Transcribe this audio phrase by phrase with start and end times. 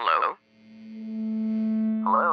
[0.00, 0.32] Hello?
[2.08, 2.30] Hello?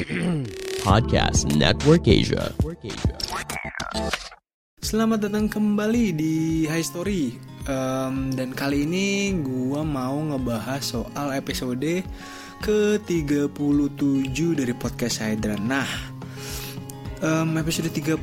[0.88, 2.48] Podcast Network Asia.
[4.80, 7.36] Selamat datang kembali di High Story
[7.68, 12.00] Em, Dan kali ini gua mau ngebahas soal episode
[12.64, 15.92] ke-37 dari podcast Hydran Nah
[17.20, 18.16] em, episode 37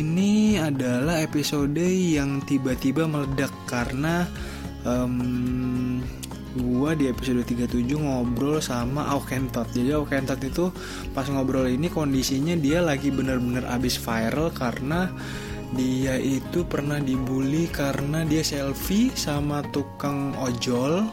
[0.00, 4.24] ini adalah episode yang tiba-tiba meledak karena
[4.88, 6.00] em,
[6.56, 10.68] gua di episode 37 ngobrol sama Aukentot Jadi Aukentot itu
[11.16, 15.08] pas ngobrol ini kondisinya dia lagi bener-bener abis viral karena
[15.72, 21.08] dia itu pernah dibully karena dia selfie sama tukang ojol.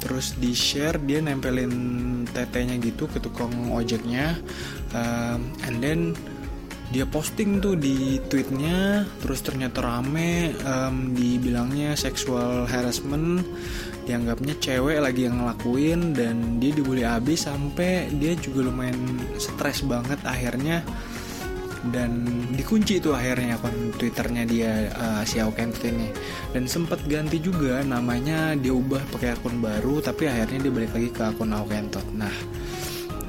[0.00, 4.38] Terus di share dia nempelin tetenya gitu ke tukang ojeknya.
[4.94, 6.00] Um, and then
[6.90, 13.46] dia posting tuh di tweetnya terus ternyata rame um, dibilangnya sexual harassment
[14.10, 18.98] dianggapnya cewek lagi yang ngelakuin dan dia dibully abis sampai dia juga lumayan
[19.38, 20.82] stres banget akhirnya.
[21.80, 26.12] Dan dikunci itu akhirnya akun twitternya dia uh, si Aukentot ini.
[26.52, 31.08] Dan sempat ganti juga namanya dia ubah pakai akun baru tapi akhirnya dia balik lagi
[31.08, 32.34] ke akun Aukentot nah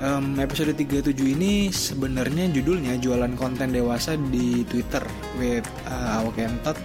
[0.01, 5.05] em, episode 37 ini sebenarnya judulnya jualan konten dewasa di Twitter
[5.37, 6.75] with uh, Aukentot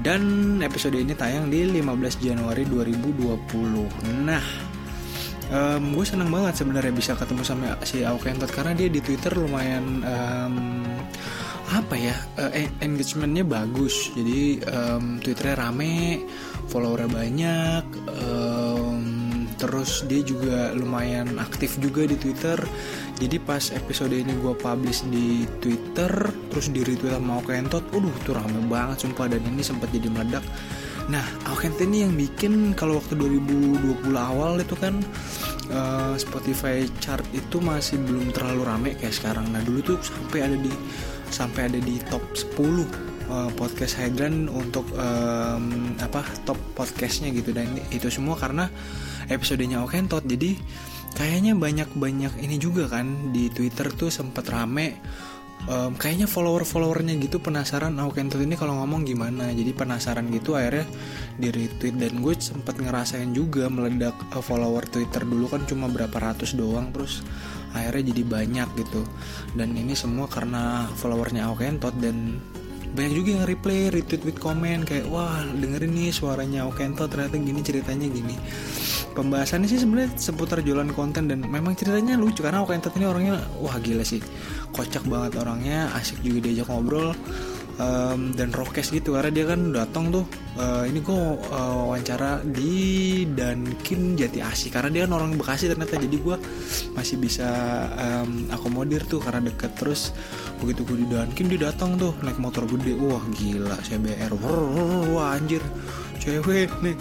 [0.00, 4.70] dan episode ini tayang di 15 Januari 2020 nah
[5.50, 9.98] Em, gue seneng banget sebenarnya bisa ketemu sama si Aukentot karena dia di Twitter lumayan
[10.06, 10.54] em,
[11.74, 12.14] apa ya
[12.54, 14.14] eh, engagementnya bagus.
[14.14, 16.22] Jadi em, Twitternya rame
[16.70, 17.84] followernya banyak
[18.14, 18.69] em,
[19.60, 22.56] terus dia juga lumayan aktif juga di Twitter.
[23.20, 26.08] Jadi pas episode ini gue publish di Twitter
[26.48, 29.28] terus di retweet sama Aukentot Waduh tuh rame banget sumpah.
[29.28, 30.42] Dan ini sempat jadi meledak.
[31.12, 31.22] Nah,
[31.52, 34.96] Aukentot ini yang bikin kalau waktu 2020 awal itu kan
[35.68, 39.44] eh, Spotify chart itu masih belum terlalu rame kayak sekarang.
[39.52, 40.72] Nah, dulu tuh sampai ada di
[41.30, 47.54] sampai ada di top 10 eh, podcast Hydran untuk em, apa top podcastnya gitu.
[47.54, 48.66] Dan itu semua karena
[49.30, 50.26] episodenya Aukentot.
[50.26, 50.58] Jadi
[51.14, 54.98] kayaknya banyak-banyak ini juga kan di Twitter tuh sempat rame.
[55.68, 59.52] Em, kayaknya follower-followernya gitu penasaran Aukentot ini kalau ngomong gimana?
[59.52, 60.88] Jadi penasaran gitu akhirnya
[61.36, 61.96] di retweet.
[62.00, 66.90] Dan gue sempet ngerasain juga meledak eh, follower Twitter dulu kan cuma berapa ratus doang
[66.90, 67.22] terus
[67.70, 69.02] akhirnya jadi banyak gitu.
[69.54, 72.40] Dan ini semua karena followernya Aukentot dan
[72.90, 77.60] banyak juga yang replay, retweet, tweet, komen kayak wah dengerin nih suaranya Aukentot ternyata gini
[77.62, 78.34] ceritanya gini.
[79.14, 83.78] Pembahasannya sih sebenarnya seputar jualan konten dan memang ceritanya lucu karena Aukentot ini orangnya wah
[83.78, 84.18] gila sih.
[84.74, 87.14] Kocak banget orangnya asik juga diajak ngobrol
[87.80, 90.24] em, dan rokes gitu karena dia kan datang tuh
[90.60, 92.74] eh, ini gue eh, wawancara di
[93.24, 94.68] Dunkin Jati Asih.
[94.68, 96.36] Karena dia kan orang Bekasi ternyata jadi gue
[96.92, 97.48] masih bisa
[97.96, 99.72] em, akomodir tuh karena deket.
[99.80, 100.12] Terus
[100.60, 102.92] begitu gue di Dunkin dia datang tuh naik motor gede.
[103.00, 105.64] Wah gila CBR Wrrr, wah anjir.
[106.20, 107.00] Cewek naik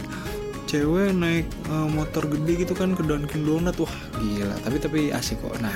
[0.69, 3.75] cewek naik eh, motor gede gitu kan ke Dunkin Donut.
[3.75, 4.55] Wah gila.
[4.63, 5.59] Tapi tapi asik kok.
[5.59, 5.75] Nah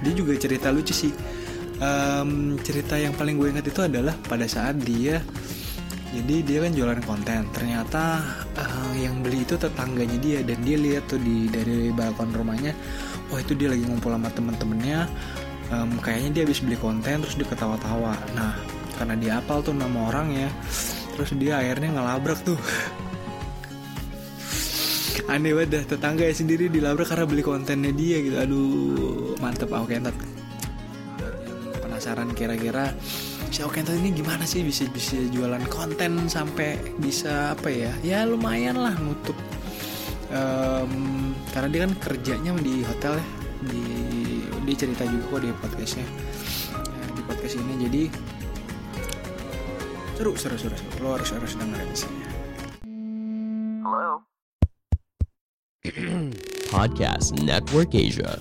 [0.00, 1.12] dia juga cerita lucu sih
[1.80, 5.24] Em, cerita yang paling gue ingat itu adalah pada saat dia
[6.10, 7.48] jadi dia kan jualan konten.
[7.56, 8.20] Ternyata
[8.58, 12.76] eh, yang beli itu tetangganya dia dan dia lihat tuh di dari balkon rumahnya
[13.32, 15.08] wah itu dia lagi ngumpul sama temen-temennya.
[15.72, 18.12] Em, kayaknya dia habis beli konten terus dia ketawa-tawa.
[18.36, 18.52] Nah
[19.00, 20.48] karena dia apal tuh nama orang ya
[21.16, 22.60] terus dia akhirnya ngelabrak tuh.
[25.32, 28.36] Aneh banget dah tetangga sendiri dilabrak karena beli kontennya dia gitu.
[28.36, 29.72] Aduh mantep.
[29.72, 30.39] Aukentot
[32.00, 32.96] penasaran kira-kira
[33.52, 38.80] si Aukentot ini gimana sih bisa bisa jualan konten sampai bisa apa ya ya lumayan
[38.80, 39.36] lah nutup
[40.30, 43.26] Em, karena dia kan kerjanya di hotel ya
[43.68, 43.84] di
[44.64, 46.06] dia cerita juga kok di podcastnya
[46.72, 48.02] Ya, di podcast ini jadi
[50.16, 51.04] seru seru seru, seru.
[51.04, 52.12] lo harus harus dengerin sih
[53.84, 54.24] Hello?
[56.70, 58.38] Podcast Network Asia.